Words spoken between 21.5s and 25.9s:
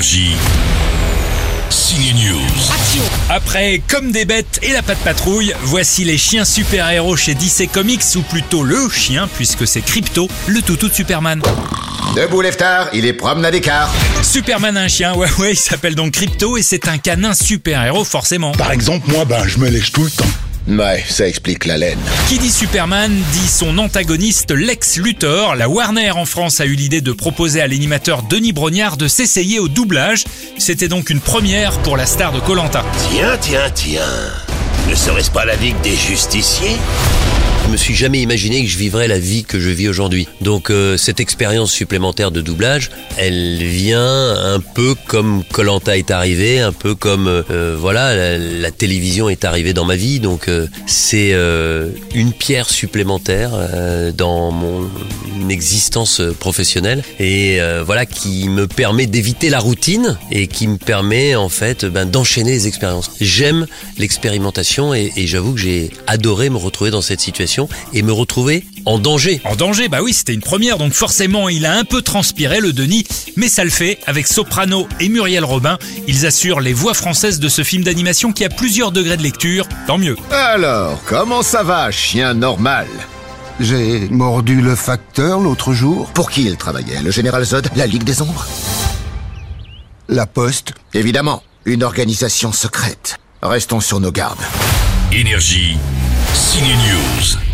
la laine. Qui dit Superman dit son antagoniste Lex Luthor. La